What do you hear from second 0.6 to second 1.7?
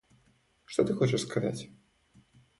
Что ты хочешь сказать?